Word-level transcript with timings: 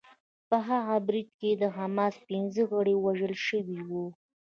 په 0.49 0.57
هغه 0.69 0.95
برید 1.07 1.29
کې 1.39 1.51
د 1.61 1.63
حماس 1.77 2.15
پنځه 2.29 2.61
غړي 2.71 2.95
وژل 2.97 3.33
شوي 3.47 3.79
وو 3.89 4.05